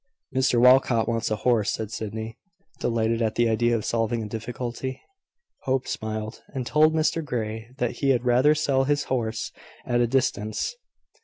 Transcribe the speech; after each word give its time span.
"Mr 0.35 0.59
Walcot 0.59 1.07
wants 1.07 1.29
a 1.29 1.35
horse," 1.45 1.73
said 1.73 1.91
Sydney, 1.91 2.35
delighted 2.79 3.21
at 3.21 3.35
the 3.35 3.47
idea 3.47 3.75
of 3.75 3.85
solving 3.85 4.23
a 4.23 4.27
difficulty. 4.27 4.99
Hope 5.65 5.87
smiled, 5.87 6.41
and 6.55 6.65
told 6.65 6.95
Mr 6.95 7.23
Grey 7.23 7.69
that 7.77 7.97
he 7.97 8.09
had 8.09 8.25
rather 8.25 8.55
sell 8.55 8.85
his 8.85 9.03
horse 9.13 9.51
at 9.85 10.01
a 10.01 10.07
distance. 10.07 10.75